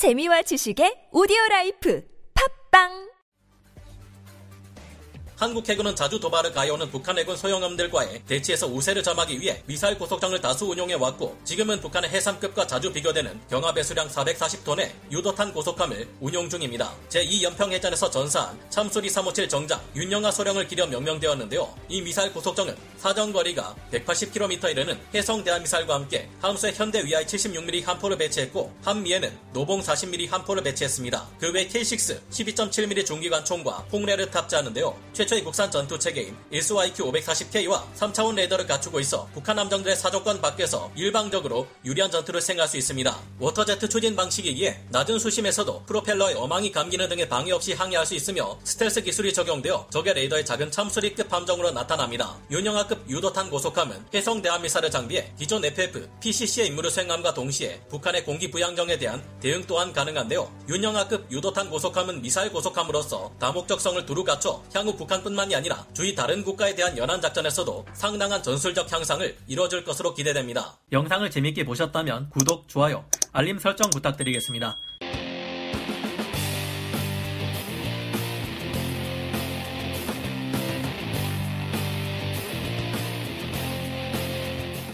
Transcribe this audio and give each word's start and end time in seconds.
재미와 0.00 0.40
지식의 0.40 1.08
오디오 1.12 1.36
라이프 1.50 2.02
한국 5.40 5.66
해군은 5.66 5.96
자주 5.96 6.20
도발을 6.20 6.52
가해오는 6.52 6.90
북한 6.90 7.16
해군 7.16 7.34
소형함들과의 7.34 8.24
대치에서 8.26 8.66
우세를 8.66 9.02
점하기 9.02 9.40
위해 9.40 9.62
미사일 9.64 9.96
고속정을 9.96 10.38
다수 10.38 10.66
운용해 10.66 10.92
왔고 10.92 11.34
지금은 11.44 11.80
북한의 11.80 12.10
해삼급과 12.10 12.66
자주 12.66 12.92
비교되는 12.92 13.40
경하 13.48 13.72
배수량 13.72 14.06
440톤의 14.10 14.90
유도탄 15.10 15.54
고속함을 15.54 16.06
운용 16.20 16.46
중입니다. 16.50 16.92
제2연평해전에서 17.08 18.10
전사한 18.12 18.60
참수리 18.68 19.08
357 19.08 19.48
정장 19.48 19.80
윤영하 19.96 20.30
소령을 20.30 20.68
기려 20.68 20.86
명명되었는데요. 20.86 21.74
이 21.88 22.02
미사일 22.02 22.34
고속정은 22.34 22.76
사정거리가 22.98 23.76
180km에 23.92 24.72
이르는 24.72 25.00
해성 25.14 25.42
대함미사일과 25.42 25.94
함께 25.94 26.28
함수에 26.42 26.72
현대 26.72 27.02
위아 27.02 27.24
76mm 27.24 27.86
함포를 27.86 28.18
배치했고 28.18 28.74
함미에는 28.84 29.38
노봉 29.54 29.80
40mm 29.80 30.28
함포를 30.28 30.62
배치했습니다. 30.64 31.28
그 31.40 31.50
외 31.50 31.66
K6 31.66 32.20
12.7mm 32.30 33.06
중기관총과 33.06 33.86
폭뢰를 33.90 34.30
탑재하는데요. 34.30 34.94
최초의 35.20 35.44
국산 35.44 35.70
전투 35.70 35.98
체계인 35.98 36.34
SYQ 36.50 37.12
540K와 37.12 37.82
3차원 37.94 38.36
레이더를 38.36 38.66
갖추고 38.66 39.00
있어 39.00 39.28
북한 39.34 39.58
함정들의 39.58 39.94
사정권 39.94 40.40
밖에서 40.40 40.90
일방적으로 40.94 41.66
유리한 41.84 42.10
전투를 42.10 42.40
수행할 42.40 42.66
수 42.66 42.78
있습니다. 42.78 43.18
워터제트 43.38 43.90
추진 43.90 44.16
방식이기에 44.16 44.84
낮은 44.88 45.18
수심에서도 45.18 45.82
프로펠러에 45.84 46.32
어망이 46.34 46.72
감기는 46.72 47.06
등의 47.10 47.28
방해 47.28 47.52
없이 47.52 47.74
항해할 47.74 48.06
수 48.06 48.14
있으며 48.14 48.58
스텔스 48.64 49.02
기술이 49.02 49.34
적용되어 49.34 49.88
적의 49.90 50.14
레이더에 50.14 50.46
작은 50.46 50.70
참수리급 50.70 51.30
함정으로 51.30 51.72
나타납니다. 51.72 52.38
윤영하급 52.50 53.04
유도탄 53.10 53.50
고속함은 53.50 54.06
해성 54.14 54.40
대함미사일을 54.40 54.90
장비해 54.90 55.30
기존 55.38 55.62
FF, 55.62 56.08
PCC의 56.20 56.68
임무를 56.68 56.90
수행함과 56.90 57.34
동시에 57.34 57.82
북한의 57.90 58.24
공기 58.24 58.50
부양정에 58.50 58.96
대한 58.96 59.22
대응 59.40 59.64
또한 59.66 59.92
가능한데요. 59.92 60.50
윤영하급 60.70 61.30
유도탄 61.30 61.68
고속함은 61.68 62.22
미사일 62.22 62.50
고속함으로서 62.52 63.32
다목적성을 63.38 64.06
두루 64.06 64.24
갖춰 64.24 64.62
향후 64.74 64.96
북한 64.96 65.09
북한뿐만이 65.10 65.56
아니라 65.56 65.84
주위 65.92 66.14
다른 66.14 66.44
국가에 66.44 66.74
대한 66.74 66.96
연안 66.96 67.20
작전에서도 67.20 67.84
상당한 67.92 68.42
전술적 68.42 68.90
향상을 68.92 69.36
이뤄줄 69.48 69.84
것으로 69.84 70.14
기대됩니다. 70.14 70.78
영상을 70.92 71.28
재밌게 71.28 71.64
보셨다면 71.64 72.30
구독, 72.30 72.68
좋아요, 72.68 73.04
알림 73.32 73.58
설정 73.58 73.90
부탁드리겠습니다. 73.90 74.76